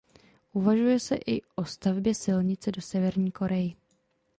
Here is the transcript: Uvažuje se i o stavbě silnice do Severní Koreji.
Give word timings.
Uvažuje 0.53 0.99
se 0.99 1.15
i 1.27 1.41
o 1.55 1.65
stavbě 1.65 2.13
silnice 2.15 2.71
do 2.71 2.81
Severní 2.81 3.31
Koreji. 3.31 3.75